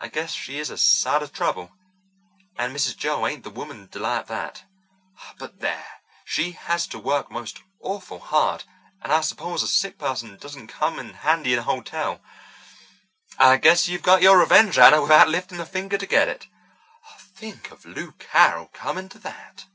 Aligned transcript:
I 0.00 0.08
guess 0.08 0.32
she 0.32 0.58
is 0.58 0.68
a 0.68 0.76
sight 0.76 1.22
of 1.22 1.32
trouble, 1.32 1.70
and 2.56 2.74
Mrs. 2.74 2.96
Joel 2.96 3.28
ain't 3.28 3.44
the 3.44 3.50
woman 3.50 3.86
to 3.90 3.98
like 4.00 4.26
that. 4.26 4.64
But 5.38 5.60
there! 5.60 5.86
She 6.24 6.50
has 6.50 6.88
to 6.88 6.98
work 6.98 7.30
most 7.30 7.62
awful 7.78 8.18
hard, 8.18 8.64
and 9.00 9.12
I 9.12 9.20
suppose 9.20 9.62
a 9.62 9.68
sick 9.68 9.96
person 9.96 10.36
doesn't 10.38 10.66
come 10.66 10.98
handy 10.98 11.52
in 11.52 11.60
a 11.60 11.62
hotel. 11.62 12.20
I 13.38 13.58
guess 13.58 13.86
you've 13.86 14.02
got 14.02 14.22
your 14.22 14.40
revenge, 14.40 14.76
Anna, 14.76 15.00
without 15.00 15.28
lifting 15.28 15.60
a 15.60 15.66
finger 15.66 15.98
to 15.98 16.06
get 16.06 16.26
it. 16.26 16.48
Think 17.20 17.70
of 17.70 17.84
Lou 17.86 18.10
Carroll 18.18 18.66
coming 18.74 19.08
to 19.08 19.20
that!" 19.20 19.66